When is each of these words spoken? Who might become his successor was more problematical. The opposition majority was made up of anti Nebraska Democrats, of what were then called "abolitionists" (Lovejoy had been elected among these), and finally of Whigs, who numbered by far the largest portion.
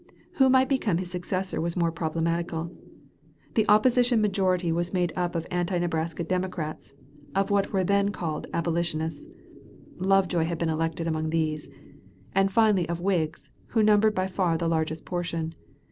Who 0.39 0.49
might 0.49 0.67
become 0.67 0.97
his 0.97 1.11
successor 1.11 1.61
was 1.61 1.77
more 1.77 1.91
problematical. 1.91 2.71
The 3.53 3.67
opposition 3.69 4.19
majority 4.19 4.71
was 4.71 4.93
made 4.95 5.13
up 5.15 5.35
of 5.35 5.45
anti 5.51 5.77
Nebraska 5.77 6.23
Democrats, 6.23 6.95
of 7.35 7.51
what 7.51 7.71
were 7.71 7.83
then 7.83 8.09
called 8.09 8.47
"abolitionists" 8.51 9.27
(Lovejoy 9.99 10.45
had 10.45 10.57
been 10.57 10.69
elected 10.69 11.05
among 11.05 11.29
these), 11.29 11.69
and 12.33 12.51
finally 12.51 12.89
of 12.89 12.99
Whigs, 12.99 13.51
who 13.67 13.83
numbered 13.83 14.15
by 14.15 14.25
far 14.25 14.57
the 14.57 14.67
largest 14.67 15.05
portion. 15.05 15.53